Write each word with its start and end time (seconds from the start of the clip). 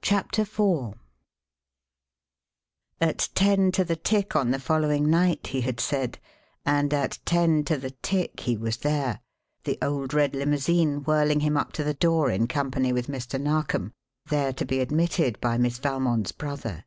CHAPTER 0.00 0.42
IV 0.42 0.94
At 3.00 3.30
ten 3.34 3.72
to 3.72 3.82
the 3.82 3.96
tick 3.96 4.36
on 4.36 4.52
the 4.52 4.60
following 4.60 5.10
night, 5.10 5.48
he 5.48 5.62
had 5.62 5.80
said, 5.80 6.20
and 6.64 6.94
at 6.94 7.18
ten 7.24 7.64
to 7.64 7.76
the 7.76 7.90
tick 7.90 8.38
he 8.42 8.56
was 8.56 8.76
there 8.76 9.22
the 9.64 9.76
old 9.82 10.14
red 10.14 10.34
limousine 10.36 10.98
whirling 11.02 11.40
him 11.40 11.56
up 11.56 11.72
to 11.72 11.82
the 11.82 11.94
door 11.94 12.30
in 12.30 12.46
company 12.46 12.92
with 12.92 13.08
Mr. 13.08 13.40
Narkom, 13.40 13.92
there 14.26 14.52
to 14.52 14.64
be 14.64 14.78
admitted 14.78 15.40
by 15.40 15.58
Miss 15.58 15.78
Valmond's 15.78 16.30
brother. 16.30 16.84